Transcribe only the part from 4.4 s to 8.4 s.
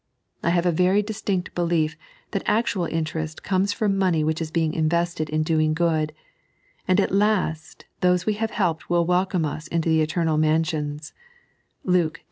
is being invested in doing good; and at last those we